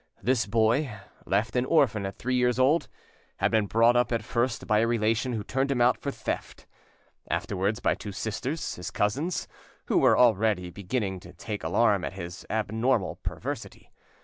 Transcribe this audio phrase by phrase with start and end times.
[0.23, 0.91] This boy,
[1.27, 2.87] left an orphan at three years old,
[3.37, 6.65] had been brought up at first by a relation who turned him out for theft;
[7.29, 9.47] afterwards by two sisters, his cousins,
[9.85, 13.91] who were already beginning to take alarm at his abnormal perversity.